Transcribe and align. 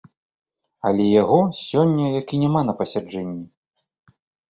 Але 0.89 1.03
яго 1.21 1.37
сёння 1.67 2.05
як 2.19 2.27
і 2.37 2.39
няма 2.45 2.61
на 2.71 2.75
пасяджэнні. 2.81 3.45